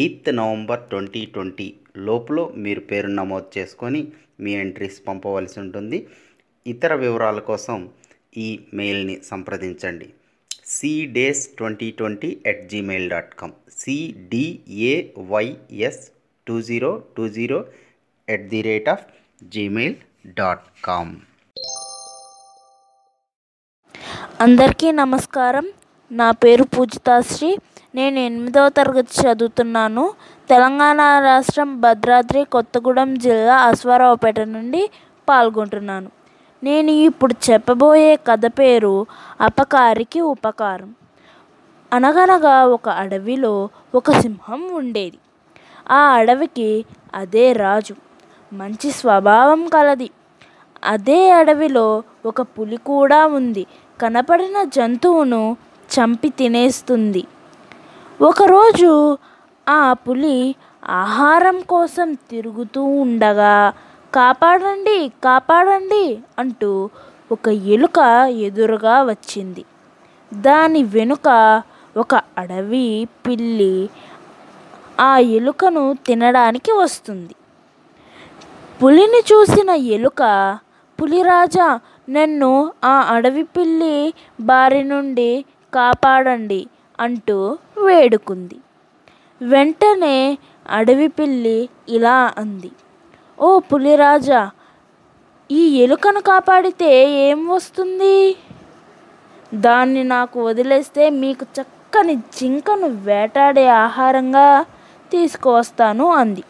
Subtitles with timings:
[0.00, 1.68] Eighth November twenty twenty
[2.08, 4.00] లోపల మీరు పేరు నమోదు చేసుకొని
[4.40, 5.98] మీ ఎంట్రీస్ పంపవలసి ఉంటుంది.
[6.66, 7.78] ఇతర వివరాల కోసం
[8.36, 10.08] ఈ మెయిల్ని సంప్రదించండి.
[10.66, 14.92] Cdays twenty twenty at Gmail dot com CDAYS
[16.46, 17.58] two zero two zero
[18.28, 19.04] at the rate of
[19.44, 19.96] Gmail
[20.38, 21.12] dot com
[24.40, 25.66] అందరికీ నమస్కారం.
[26.10, 27.50] నా పేరు పూజితాశ్రీ.
[27.94, 30.12] నేను ఎనిమిదవ తరగతి చదువుతున్నాను.
[30.50, 34.90] తెలంగాణ రాష్ట్రం భద్రాద్రి కొత్తగూడెం జిల్లా అశ్వారావుపేట నుండి
[35.28, 36.10] పాల్గొంటున్నాను.
[36.64, 39.06] నేను ఇప్పుడు చెప్పబోయే కథ పేరు
[39.40, 40.94] అపకారికి ఉపకారం.
[41.92, 45.18] అనగనగా ఒక అడవిలో ఒక సింహం ఉండేది.
[45.90, 47.94] ఆ అడవికి అదే రాజు.
[48.52, 50.10] మంచి స్వభావం కలది.
[50.84, 53.66] అదే అడవిలో ఒక పులి కూడా ఉంది.
[54.00, 55.56] కనపడిన జంతువును
[55.98, 57.24] చంపి తినేస్తుంది.
[58.22, 59.18] ఒకరోజు
[59.68, 60.36] ఆ పులి
[61.02, 63.54] ఆహారం కోసం తిరుగుతూ ఉండగా
[64.12, 66.04] కాపాడండి కాపాడండి
[66.38, 66.90] అంటూ
[67.32, 67.98] ఒక ఎలుక
[68.28, 69.64] ఎదురుగా వచ్చింది.
[70.34, 71.28] దాని వెనుక
[71.96, 73.74] ఒక అడవి పిల్లి
[75.00, 77.34] ఆ ఎలుకను తినడానికి వస్తుంది.
[78.80, 80.22] పులిని చూసిన ఎలుక
[80.98, 82.52] పులిరాజా నన్ను
[82.84, 83.96] ఆ అడవి పిల్లి
[84.40, 86.60] బారి నుండి కాపాడండి
[87.02, 87.36] అంటూ
[87.84, 88.58] వేడుకుంది.
[89.40, 90.16] వెంటనే
[90.70, 91.58] అడవి పిల్లి
[91.88, 92.70] ఇలా అంది
[93.38, 94.42] ఓ పులిరాజా
[95.50, 96.90] ఈ ఎలుకను కాపాడితే
[97.26, 98.16] ఏం వస్తుంది?
[99.54, 104.46] దాన్ని నాకు వదిలేస్తే మీకు చక్కని జింకను వేటాడే ఆహారంగా
[105.12, 106.44] తీసుకువస్తాను అంది.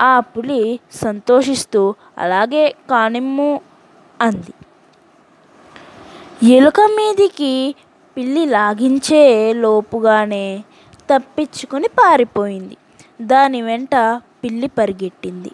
[0.00, 0.62] ఆ పులి
[1.02, 1.82] సంతోషిస్తూ
[2.18, 3.50] అలాగే కానిమ్ము
[4.20, 4.52] అంది.
[6.56, 7.52] ఎలుక మీదికి
[8.16, 10.64] పిల్లి లాగించే లోపుగానే
[11.10, 12.76] తప్పించుకుని పారిపోయింది.
[13.22, 13.94] దాని వెంట
[14.44, 15.50] పిల్లి పరిగెట్టింది.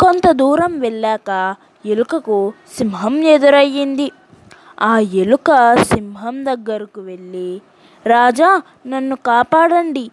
[0.00, 1.54] కొంత దూరం వెళ్ళాక
[1.86, 4.10] ఎలుకకు సింహం ఎదురయ్యింది.
[4.80, 7.60] ఆ ఎలుక సింహం దగ్గరకు వెళ్ళి
[8.06, 10.10] రాజా నన్ను కాపాడండి.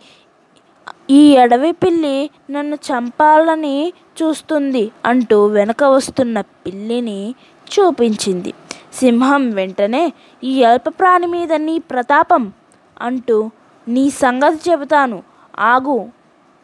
[1.10, 7.36] ఈ అడవి పిల్లి నన్ను చంపాలని చూస్తుంది అంటూ వెనక వస్తున్న పిల్లిని
[7.74, 8.54] చూపించింది.
[8.94, 12.54] సింహం వెంటనే ఈ అల్పప్రాణి మీద నీ ప్రతాపం
[13.02, 13.52] అంటూ
[13.88, 15.24] నీ సంగతి చెబుతాను
[15.60, 16.10] ఆగు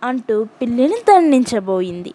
[0.03, 2.13] అంటూ పిల్లిని దండించబోయింది.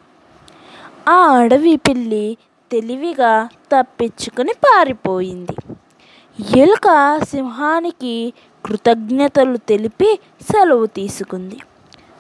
[1.09, 2.37] ఆ అడవి పిల్లి
[2.73, 5.57] తెలివిగా తప్పించుకుని పారిపోయింది.
[6.57, 8.33] ఎలుక సింహానికి
[8.65, 11.59] కృతజ్ఞతలు తెలిపి సెలవు తీసుకుంది.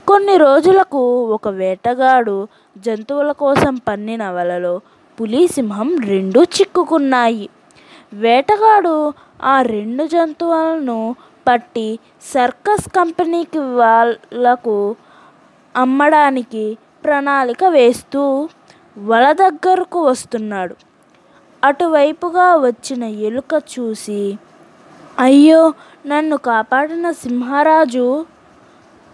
[0.09, 2.49] కొన్ని రోజులకు ఒక వేటగాడు
[2.79, 4.81] జంతువుల కోసం పన్నిన వలలో
[5.19, 7.49] పులి సింహం రెండూ చిక్కుకున్నాయి.
[8.13, 9.13] వేటగాడు
[9.43, 11.17] ఆ రెండు జంతువులను
[11.49, 11.99] పట్టి
[12.33, 14.97] సర్కస్ కంపెనీకి వాళ్ళకు
[15.77, 18.49] అమ్మడానికి ప్రణాళిక వేస్తూ
[18.99, 20.77] వల దగ్గరకు వస్తున్నాడు.
[21.65, 24.39] అటువైపుగా వచ్చిన ఎలుక చూసి
[25.19, 25.75] అయ్యో
[26.07, 28.27] నన్ను కాపాడిన సింహరాజు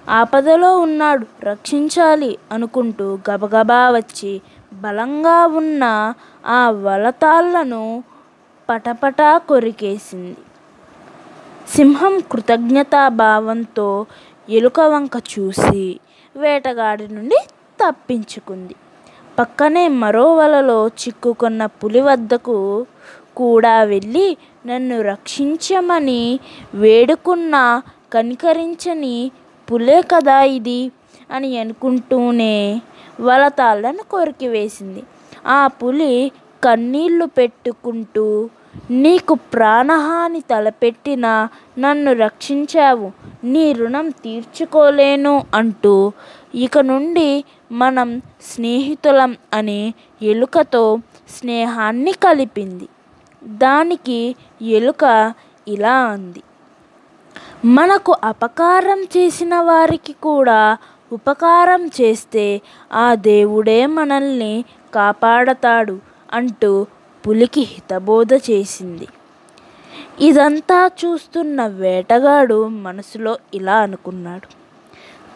[0.08, 4.32] ఆపదలో ఉన్నాడు రక్షించాలి అనుకుంటూ గబగబా వచ్చి
[4.72, 6.14] బలంగా ఉన్న
[6.46, 8.02] ఆ వలతాళ్ళను
[8.68, 10.40] పటపటా కొరికేసింది.
[11.68, 14.06] సింహం కృతజ్ఞతాభావంతో
[14.50, 16.00] ఎలుక వంక చూసి
[16.36, 17.36] వేటగాడి నుండి
[17.80, 18.76] తప్పించుకుంది.
[19.38, 22.86] పక్కనే మరో వలలో చిక్కుకున్న పులి వద్దకు
[23.34, 26.40] కూడా వెళ్ళి నన్ను రక్షించమని
[26.74, 29.30] వేడుకున్న కనికరించని
[29.70, 30.92] పులే కదా ఇది
[31.30, 32.82] అని అనుకుంటూనే
[33.20, 35.02] వలతాళ్ళను కొరికివేసింది
[35.46, 36.32] ఆ పులి
[36.64, 38.48] కన్నీళ్ళు పెట్టుకుంటూ
[38.90, 41.48] నీకు ప్రాణహాని తలపెట్టిన
[41.78, 43.12] నన్ను రక్షించావు
[43.44, 46.12] నీ రుణం తీర్చుకోలేను అంటూ
[46.54, 50.98] ఇక నుండి మనం స్నేహితులం అని ఎలుకతో
[51.28, 52.88] స్నేహాన్ని కలిపింది.
[53.44, 55.34] దానికి ఎలుక
[55.68, 56.42] ఇలా అంది.
[57.64, 60.76] మనకు అపకారం చేసిన వారికి కూడా
[61.12, 62.60] ఉపకారం చేస్తే
[62.92, 64.64] ఆ దేవుడే మనల్ని
[64.94, 65.98] కాపాడతాడు
[66.32, 66.86] అంటూ
[67.26, 69.08] పులికి హితబోధ చేసింది.
[70.20, 74.48] ఇదంతా చూస్తున్న వేటగాడు మనసులో ఇలా అనుకున్నాడు.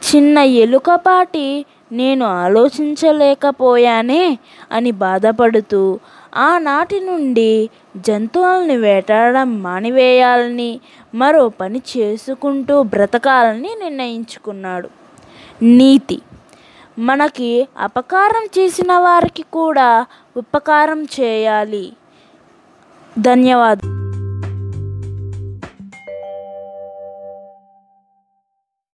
[0.02, 4.38] చిన్న ఎలుకపాటి నేను ఆలోచించలేకపోయానే
[4.72, 5.98] అని బాధపడుతూ
[6.36, 10.80] ఆనాటి నుండి జంతువుల్ని వేటాడడం మానివేయాలని
[11.14, 15.05] మరో పని చేసుకుంటూ బ్రతకాలని నిర్ణయించుకున్నాడు.
[15.62, 16.22] నీతి.
[16.98, 20.06] మనకి అపకారం చేసిన వారికి కూడా
[20.36, 21.92] ఉపకారం చేయాలి.
[23.18, 23.95] ధన్యవాదాలు